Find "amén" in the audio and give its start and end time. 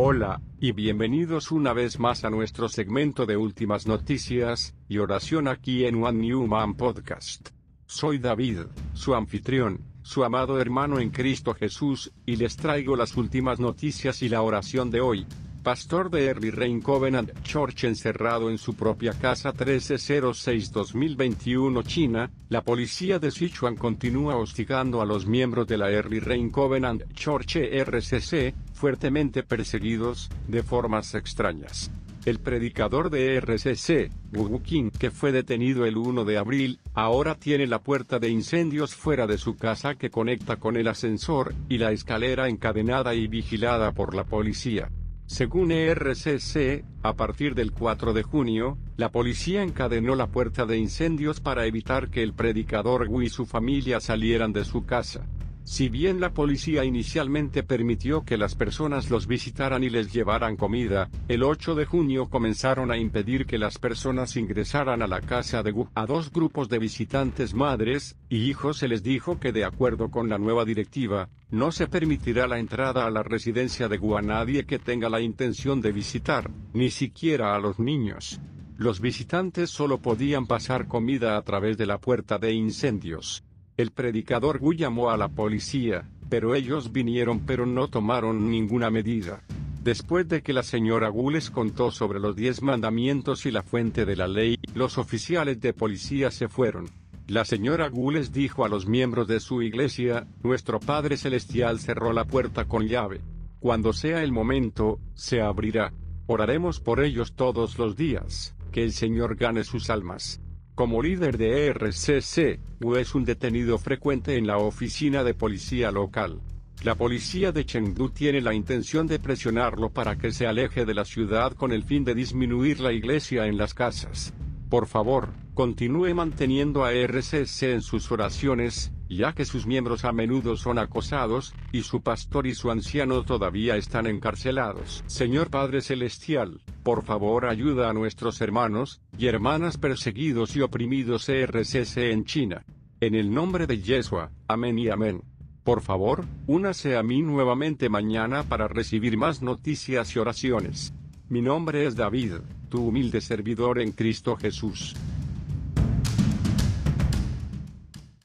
144.48-144.78, 144.88-145.22